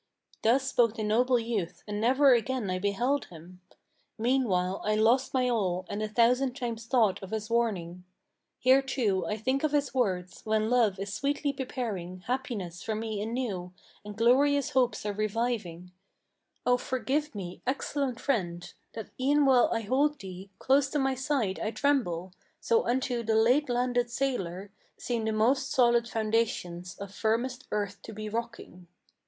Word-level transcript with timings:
Thus 0.41 0.67
spoke 0.67 0.95
the 0.95 1.03
noble 1.03 1.37
youth, 1.37 1.83
and 1.87 2.01
never 2.01 2.33
again 2.33 2.71
I 2.71 2.79
beheld 2.79 3.25
him. 3.25 3.61
Meanwhile 4.17 4.81
I 4.83 4.95
lost 4.95 5.31
my 5.31 5.47
all, 5.47 5.85
and 5.91 6.01
a 6.01 6.07
thousand 6.09 6.55
times 6.55 6.87
thought 6.87 7.21
of 7.21 7.29
his 7.29 7.51
warning. 7.51 8.03
Here, 8.57 8.81
too, 8.81 9.27
I 9.27 9.37
think 9.37 9.63
of 9.63 9.73
his 9.73 9.93
words, 9.93 10.41
when 10.43 10.71
love 10.71 10.97
is 10.97 11.13
sweetly 11.13 11.53
preparing 11.53 12.21
Happiness 12.21 12.81
for 12.81 12.95
me 12.95 13.21
anew, 13.21 13.73
and 14.03 14.17
glorious 14.17 14.71
hopes 14.71 15.05
are 15.05 15.13
reviving, 15.13 15.91
Oh 16.65 16.77
forgive 16.77 17.35
me, 17.35 17.61
excellent 17.67 18.19
friend, 18.19 18.73
that 18.95 19.11
e'en 19.19 19.45
while 19.45 19.69
I 19.71 19.81
hold 19.81 20.17
thee 20.19 20.49
Close 20.57 20.89
to 20.89 20.97
my 20.97 21.13
side 21.13 21.59
I 21.59 21.69
tremble! 21.69 22.33
So 22.59 22.87
unto 22.87 23.21
the 23.21 23.35
late 23.35 23.69
landed 23.69 24.09
sailor 24.09 24.71
Seem 24.97 25.25
the 25.25 25.31
most 25.31 25.69
solid 25.69 26.09
foundations 26.09 26.97
of 26.97 27.13
firmest 27.13 27.67
earth 27.69 28.01
to 28.01 28.13
be 28.13 28.29
rocking." 28.29 28.87